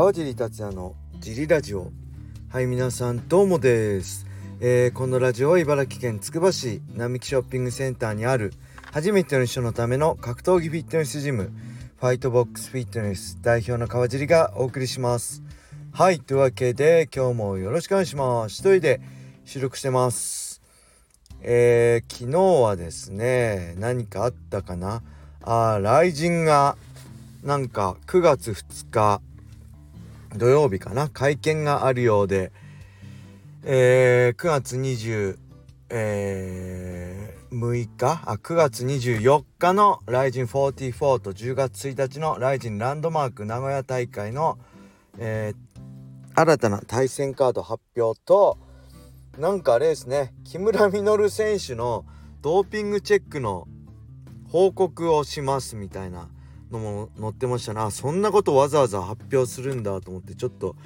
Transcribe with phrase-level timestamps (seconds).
[0.00, 1.92] 川尻達也のジリラジオ。
[2.48, 4.24] はい皆さんどうもです、
[4.58, 8.54] えーこのラジオは茨城県つくば市並木ショッピングセンターにある
[8.92, 11.52] 初めての人のための格闘技フィットネスジム
[11.98, 15.42] ファイトボックスフィットネス代表の川尻がお送りします。
[15.92, 18.54] はいというわけで今日もよろしくお願いします。
[18.54, 19.02] 一人で
[19.44, 20.62] 収録してます。
[21.42, 25.02] えー昨日はですね何かあったかな？
[25.42, 26.78] あー雷神が
[27.44, 29.20] なんか9月2日
[30.36, 31.08] 土曜日かな？
[31.08, 32.52] 会見があるようで、
[33.64, 35.38] えー9月20、
[35.90, 38.22] えー6日？
[38.26, 44.58] あ9月24日のライジン44と10月1日のライジンランドマーク名古屋大会の、
[45.18, 45.70] えー
[46.32, 48.56] 新たな対戦カード発表と
[49.36, 50.32] なんかあれですね。
[50.44, 52.06] 木村稔選手の
[52.40, 53.66] ドーピングチェックの
[54.48, 56.28] 報告をしますみたいな。
[56.70, 60.76] のも載ってましたなそんなことわざわざ発表するんだと思ってちょっと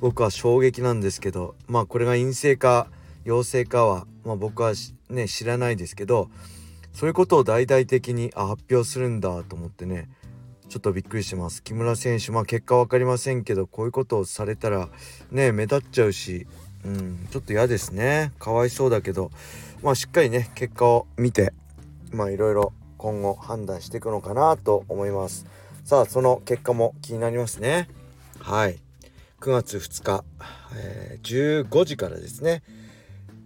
[0.00, 2.88] 僕は衝撃なんですけどまあこれが陰性か
[3.24, 4.72] 陽性かは、まあ、僕は
[5.08, 6.30] ね知らないですけど
[6.92, 10.08] そういうことを大々的にあ発表するんだと思ってね
[10.68, 11.64] ちょっとびっくりしてます。
[11.64, 14.88] 木村選手まあ結果分かりませんけどこういうことをされたら
[15.32, 16.46] ね目立っちゃうし
[16.84, 18.32] うんちょっと嫌ですね。
[18.38, 19.32] かわいそうだけど
[19.82, 21.52] まあしっかりね結果を見て
[22.12, 25.46] まあいろいろ今後判断していくのかなと思います。
[25.84, 27.88] さあその結果も気になりますね。
[28.38, 28.78] はい。
[29.40, 30.22] 9月2日、
[30.76, 32.62] えー15時からですね、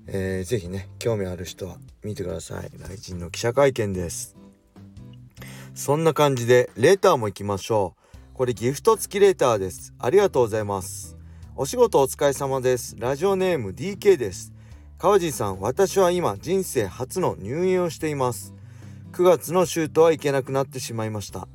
[0.08, 2.70] えーぜひね興味ある人は見てください。
[2.77, 4.36] 来人の記者会見です。
[5.72, 7.94] そんな感じでレターも行きましょ
[8.33, 8.34] う。
[8.34, 9.94] これギフト付きレターです。
[10.00, 11.16] ありがとうございます。
[11.55, 12.96] お仕事お疲れ様です。
[12.98, 14.52] ラジオネーム DK です。
[14.98, 18.52] 川地さん私は今人生初の入院をしています。
[19.14, 21.46] 9月のシュートは行けなくなってしまいました。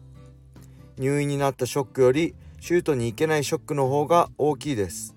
[0.98, 5.14] 入院になったショックよりシュートに行けないショックの方が大きいです。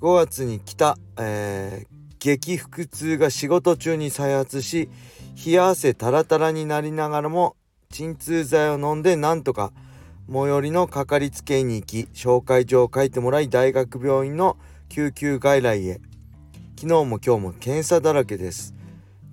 [0.00, 1.94] 5月に来た、えー
[2.24, 4.88] 激腹痛が仕事中に再発し
[5.44, 7.54] 冷や汗タラタラになりながらも
[7.90, 9.74] 鎮痛剤を飲んでなんとか
[10.32, 14.56] 最寄りのかかりつけ医に行き紹介状を書いてもらい大学病院の
[14.88, 16.00] 救急外来へ。
[16.80, 18.74] 昨日も今日も検査だらけです。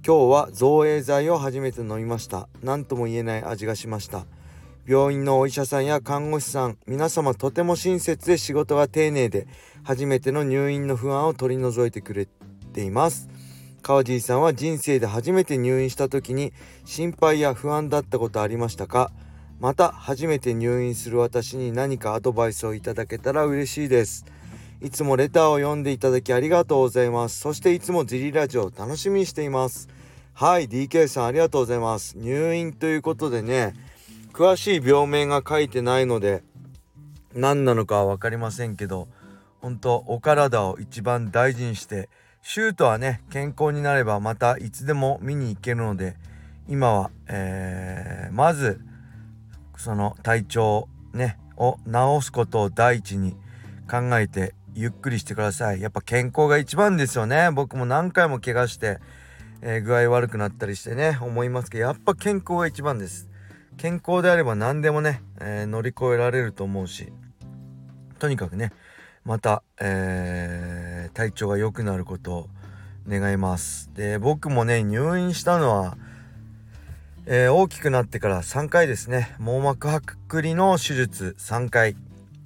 [0.03, 2.49] 今日は造影剤を初めて飲みました。
[2.63, 4.25] 何とも言えない味がしました。
[4.87, 9.45] 病院のお医者さんや看護師さん皆様とても親切で仕事が丁寧で
[9.83, 12.27] 初めての入院の不安を取り除いてくれ
[12.73, 13.29] ています。
[13.83, 16.51] 川尻さんは人生で初めて入院した時に
[16.83, 19.11] 心配や不安だったことありましたか？
[19.59, 24.25] また初めて入院する私に何かアドバイスをいただけたら嬉しいです。
[24.81, 27.39] いつもレターを読んでいただきありがとうございます。
[27.39, 29.89] そしていつもジリラジオを楽しみにしています。
[30.33, 32.17] はい DK さんありがとうございます。
[32.17, 33.75] 入院ということでね
[34.33, 36.43] 詳しい病名が書いてないので
[37.33, 39.07] 何なのかは分かりませんけど
[39.61, 42.09] 本当お体を一番大事にして
[42.41, 46.15] シュートはね健康になればまたいつでも見に行けるので
[46.67, 48.81] 今は、えーまず
[49.77, 53.35] その体調ねを治すことを第一に
[53.89, 55.81] 考えてゆっくりしてください。
[55.81, 57.51] やっぱ健康が一番ですよね。
[57.51, 58.99] 僕も何回も怪我して、
[59.61, 63.27] えー具合悪くなったりしてね思いますけどやっぱ健康が一番です。
[63.77, 67.11] 健康であれば何でもね、えー乗り越えられると思うし
[68.19, 68.71] とにかくね
[69.23, 72.49] また、えー体調が良くなることを
[73.07, 73.91] 願います。
[73.93, 75.97] で僕もね入院したのは、
[77.25, 79.35] えー大きくなってから3回ですね。
[79.39, 81.95] 網膜剥離の手術3回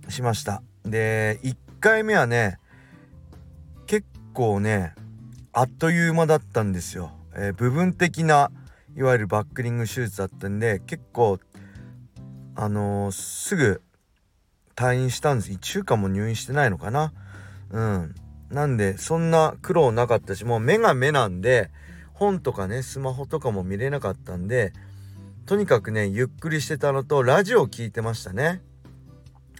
[0.09, 0.61] しました。
[0.83, 2.59] で1回目はね
[3.87, 4.93] 結構ね
[5.57, 8.51] あっという間だったんですよ、えー部分的な
[8.93, 11.39] いわゆるバックリング手術だったんで結構
[12.55, 13.81] あのーすぐ
[14.75, 15.51] 退院したんです。
[15.51, 17.13] 1週間も入院してないのかな。
[17.71, 18.15] うん。
[18.49, 21.71] なんでそんな苦労なかったしもう目が目なんで
[22.13, 24.73] 本とかねスマホとかも見れなかったんで
[25.45, 28.61] とにかくねゆっくりしてたのとラジオを聞いてましたね。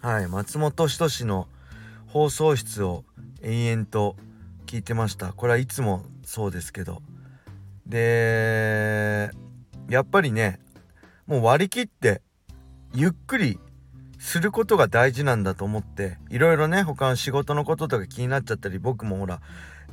[0.02, 0.28] はい。
[0.28, 1.48] 松本人志の
[2.08, 3.06] 放送室を
[3.42, 4.18] 延々と
[4.66, 5.34] 聞いてました。
[5.34, 7.02] これはいつもそうですけど。
[7.86, 9.32] で
[9.90, 10.60] やっぱりね
[11.28, 12.22] もう割り切って
[12.94, 13.60] ゆっくり
[14.18, 19.40] することが大事なんだと思っていろいろね他の仕事のこととか気になっちゃったり僕もほら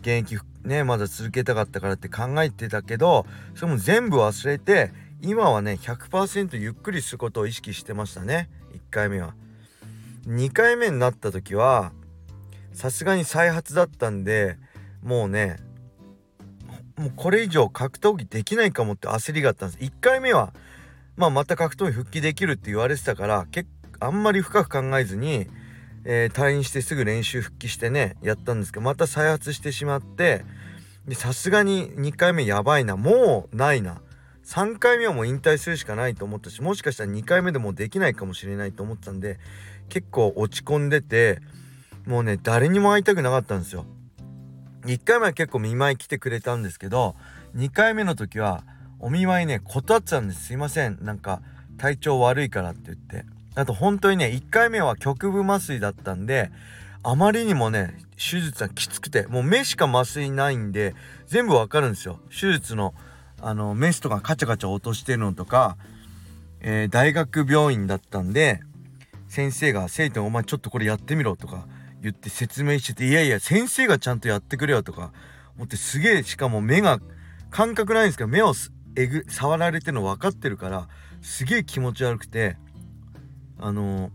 [0.01, 8.49] 現役ねまだ続けたかったからって考えてたけどそれも全部忘れて今はね100%ゆっくりすることを意識してましたね。
[8.75, 9.35] 1回目は。
[10.27, 11.93] 2回目になった時は
[12.73, 14.57] さすがに再発だったんで
[15.03, 15.57] もうね
[16.97, 19.83] もうこれ以上格闘技できないかもって焦りがあったんです。
[19.83, 20.53] 1回目は
[21.17, 23.69] まあまた格闘技復帰できるって言われてたから結
[24.01, 25.47] あんまり深く考えずに
[26.05, 30.45] えー、退院してすぐ練習復帰してねやったんですけどまた再発してしまって
[31.13, 32.97] さすがに2回目やばいな。
[32.97, 34.01] もうないな。
[34.45, 39.39] 3回目はもう引退するしかないと思ったしもしかしたら2回目でもできないかもしれないと思ったんで
[39.89, 41.41] 結構落ち込んでて
[42.07, 43.87] もうね誰にも会いたくなかったんですよ。
[44.87, 47.15] 1回目は結構見舞い来てくれたんですけど
[47.57, 48.65] 2回目の時は
[48.99, 50.47] お見舞いね断ってたんです。
[50.47, 50.99] すいません。
[51.03, 51.43] なんか
[51.77, 53.25] 体調悪いからって言って。
[53.55, 56.51] あと本当にね1回目は局部麻酔だったんで
[57.03, 60.95] あまりにもね手術はきつくてもう目しか麻酔ないんで
[61.27, 62.21] 全部わかるんですよ。
[62.31, 62.95] 手術の
[63.41, 65.77] あのメスとかカチャカチャ落としてるのとか、
[66.61, 68.61] えー、大学病院だったんで
[69.29, 71.67] 先生が「生徒お前ちょっとこれやってみろ」とか
[72.03, 75.13] 言って説明してて「いやいや先生がちゃんとやってくれよ」とか
[75.57, 77.01] 思ってすげえしかも目が
[77.51, 78.55] 感覚ないんですけど目を
[78.97, 80.89] えぐ触られてるの分かってるから
[81.21, 82.57] すげえ気持ち悪くて
[83.59, 84.11] あのー、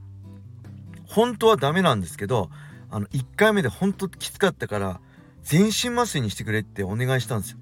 [1.08, 2.50] 本当はダメなんですけど
[2.90, 5.00] あの1回目で本当きつかったから
[5.44, 7.58] 全身麻酔にしてくれってお願いしたんですよ。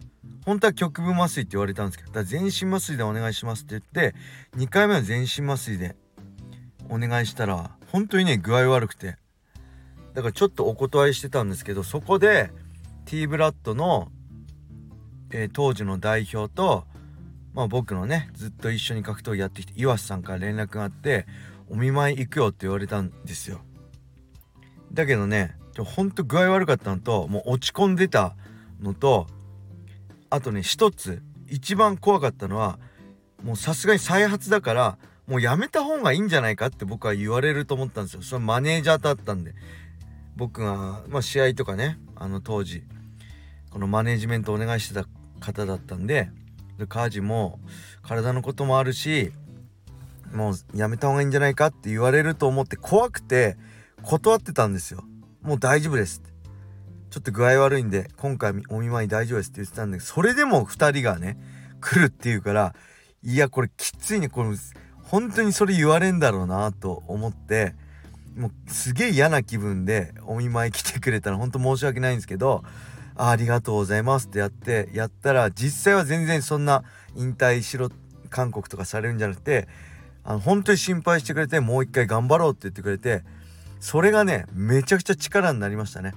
[0.45, 4.15] 本当は局部麻酔って言われたんですけどだから全身麻酔でお願いしますって言って
[4.55, 5.95] 2回目は全身麻酔で
[6.89, 9.17] お願いしたら本当にね具合悪くて
[10.15, 12.49] だからちょっとお断りしてたんですけどそこで
[13.05, 14.11] T ブラッドの、
[15.29, 16.85] えー、当時の代表と、
[17.53, 21.27] まあ、僕のねずっと一緒に格闘技やってきて岩瀬さんから連絡があって
[21.69, 23.59] 「お見舞い行くよ」って言われたんですよ。
[24.93, 28.37] だけどねほんと具合悪かったのともう落ち込んでた
[28.81, 29.27] のと
[30.29, 32.79] あとね一つ一番怖かったのは
[33.43, 34.97] もうさすがに再発だから
[35.27, 38.21] もうやめた方がいいんじゃないかって僕は言われると思ったんですよ。
[38.21, 39.53] そのマネージャーだったんで。
[40.35, 42.83] 僕が、まあ、試合とかねあの当時
[43.69, 45.05] このマネジメントお願いしてた
[45.39, 46.29] 方だったんで
[46.77, 47.59] でカージも
[48.01, 49.31] 体のこともあるし
[50.33, 53.57] もうやめた方がいいんじゃないかって言われると思って怖くて
[54.03, 55.03] 断ってたんですよ。
[55.41, 56.35] もう大丈夫ですって。
[57.15, 61.37] ちょっと具合悪いんで今回お見舞い大丈夫ですって言ってたんでそれでも2人がね
[61.79, 62.75] 来るっていうから
[63.23, 64.49] いやこれきついねこれ
[65.01, 67.73] 本当にそれ言われんだろうなと思って
[68.35, 72.63] もうすげえ嫌な気分でお見舞い来てくれたら本当申し訳ないんですけど
[73.15, 76.83] あありがとうございますってやってやったら実際は全然そんな
[77.15, 77.89] 引退しろ
[78.29, 79.67] 韓国とかされるんじゃなくて
[80.23, 83.23] あの本当に心配してくれてもう一回頑張ろうって言ってくれて
[83.79, 86.13] それがねめちゃくちゃ力になりましたね。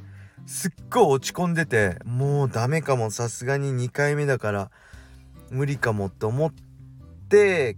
[0.47, 4.71] すっごい落ち込んでてもうダメかもさすがに2回目だから
[5.51, 6.53] 無理かもって思っ
[7.29, 7.77] て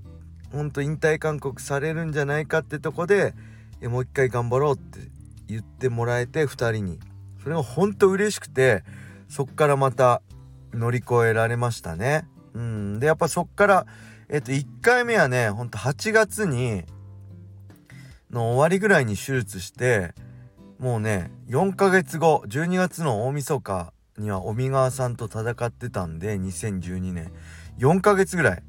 [0.52, 3.34] ほんと引退勧告されるんじゃないかってとこで
[3.88, 5.00] もう一回頑張ろうって
[5.46, 6.98] 言ってもらえて2人に。
[7.42, 8.84] それがほんと嬉しくて
[9.28, 10.20] そっからまた
[10.74, 12.28] 乗り越えられましたね。
[12.54, 13.00] うん。
[13.00, 13.86] でやっぱそっから
[14.28, 16.84] えっと1回目はねほんと8月に
[18.30, 20.14] の終わりぐらいに手術して
[20.78, 27.32] もうね4ヶ月後12月の大晦日には尾身川さんと戦ってたんで2012年。
[27.78, 28.62] 4ヶ月ぐらい。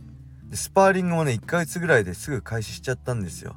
[0.54, 3.56] スパーリングもね1ヶ月ぐらいですぐ開始しちゃったんですよ。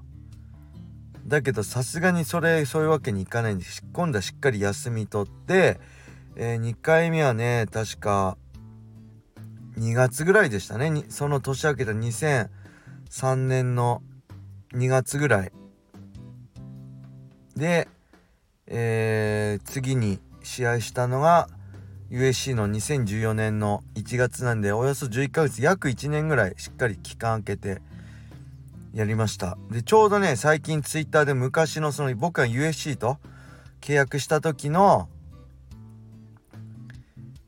[1.27, 5.81] だけどさすがにそれそういうわけにいかないんで今度はしっかり休み取って、
[6.37, 8.37] えー、2回目はね確か
[9.79, 11.05] 2月ぐらいでしたね。
[11.09, 14.03] その年明けた2003年の
[14.73, 15.53] 2月ぐらい。
[17.57, 17.89] で、
[18.67, 21.49] えー、次に試合したのが
[22.11, 27.83] USC の2014年の1月なんでおよそ11ヶ月約1年ぐらいしっかり期間空けて
[28.95, 29.59] やりました。
[29.71, 33.19] でちょうどね最近 twitter で昔のその僕が USC と
[33.81, 35.09] 契約した時の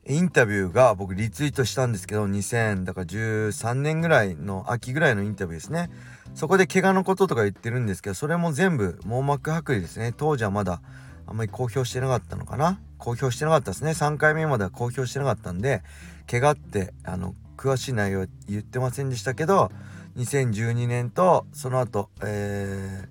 [0.05, 5.89] インタビューが僕リツイートしたんですけど2013年ぐらいの秋ぐらいのインタビューですね。
[6.35, 10.13] そこで怪我のこととか言ってるんですけどそれも全部網膜剥離ですね。
[10.15, 10.81] 当時はまだ
[11.25, 12.79] あんまり公表してなかったのかな。
[12.97, 13.91] 公表してなかったですね。
[13.91, 15.81] 3回目までは公表してなかったんで
[16.29, 19.71] 怪我ってあの詳しい内容言ってませんでしたけど
[20.17, 23.07] 2012年とその後、え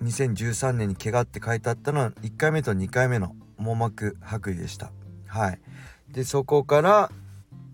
[0.00, 4.92] ー、2013年に怪我って書いてあったのは1回目と2回目の網膜剥離でした。
[5.26, 5.60] はい。
[6.08, 7.10] でそこから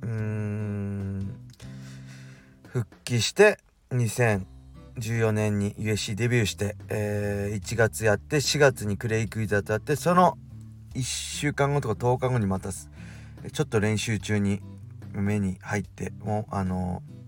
[0.02, 1.34] うーん
[2.68, 3.58] 復帰して
[3.90, 10.38] 2014年に USC デビューして、えー、1月やって4月にクレイクイザーとやってその
[10.94, 14.62] 1週間後とか10日後にまたちょっと練習中に
[15.12, 17.21] 目に入ってもうあのー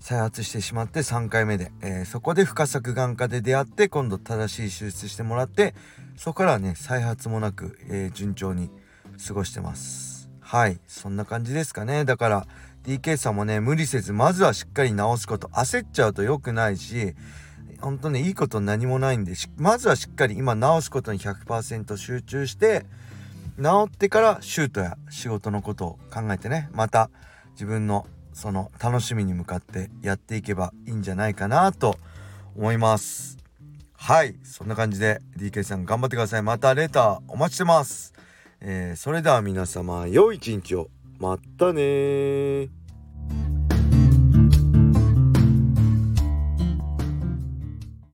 [0.00, 5.74] 再発してしまって3回目で、えー、そこで深作眼科で出会って今度正しい手術してもらって
[6.16, 8.70] そこからはね再発もなく、えー、順調に
[9.26, 10.30] 過ごしてます。
[10.40, 10.80] はい。
[10.88, 12.04] そんな感じですかね。
[12.04, 12.46] だから
[12.84, 15.48] DK さんもね無理せずまずはしっかり治すこと。
[15.48, 17.14] 焦っちゃうと良くないし
[17.80, 22.84] 本当ねいいこと何もないんでまずはしっかり今治すことに100%集中して
[23.58, 27.10] 治ってからシュートや仕事のことを考えてねまた
[27.52, 31.96] 自分のその楽しみに向かってやっていけばいいんじゃないかなと
[32.56, 33.38] 思います。
[33.94, 34.36] はい。
[34.44, 36.42] そんな感じで DK さん頑張ってください。
[36.42, 38.14] またレターお待ちしてます、
[38.60, 40.88] えー、それでは皆様良い一日を。
[41.18, 42.68] またね